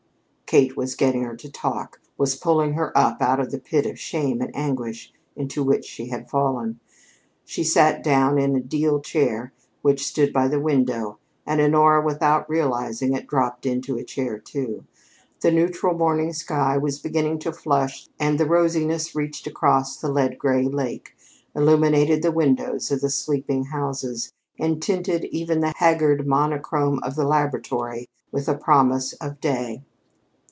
Kate 0.51 0.75
was 0.75 0.95
getting 0.97 1.23
her 1.23 1.33
to 1.37 1.49
talk; 1.49 2.01
was 2.17 2.35
pulling 2.35 2.73
her 2.73 2.91
up 2.97 3.21
out 3.21 3.39
of 3.39 3.51
the 3.51 3.57
pit 3.57 3.85
of 3.85 3.97
shame 3.97 4.41
and 4.41 4.53
anguish 4.53 5.13
into 5.33 5.63
which 5.63 5.85
she 5.85 6.07
had 6.07 6.29
fallen. 6.29 6.77
She 7.45 7.63
sat 7.63 8.03
down 8.03 8.37
in 8.37 8.53
a 8.53 8.59
deal 8.59 8.99
chair 8.99 9.53
which 9.81 10.05
stood 10.05 10.33
by 10.33 10.49
the 10.49 10.59
window, 10.59 11.19
and 11.45 11.61
Honora, 11.61 12.03
without 12.03 12.49
realizing 12.49 13.13
it, 13.13 13.27
dropped 13.27 13.65
into 13.65 13.95
a 13.97 14.03
chair, 14.03 14.37
too. 14.39 14.83
The 15.39 15.51
neutral 15.53 15.93
morning 15.97 16.33
sky 16.33 16.77
was 16.77 16.99
beginning 16.99 17.39
to 17.39 17.53
flush 17.53 18.09
and 18.19 18.37
the 18.37 18.45
rosiness 18.45 19.15
reached 19.15 19.47
across 19.47 19.95
the 19.95 20.09
lead 20.11 20.37
gray 20.37 20.63
lake, 20.63 21.15
illuminated 21.55 22.21
the 22.23 22.29
windows 22.33 22.91
of 22.91 22.99
the 22.99 23.09
sleeping 23.09 23.63
houses, 23.67 24.33
and 24.59 24.81
tinted 24.81 25.23
even 25.33 25.61
the 25.61 25.71
haggard 25.77 26.27
monochrome 26.27 26.99
of 27.03 27.15
the 27.15 27.25
laboratory 27.25 28.09
with 28.33 28.49
a 28.49 28.57
promise 28.57 29.13
of 29.13 29.39
day. 29.39 29.83